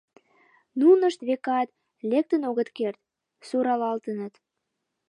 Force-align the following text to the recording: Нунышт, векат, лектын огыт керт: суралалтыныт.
Нунышт, 0.79 1.19
векат, 1.27 1.69
лектын 2.09 2.41
огыт 2.49 2.69
керт: 2.77 2.99
суралалтыныт. 3.47 4.33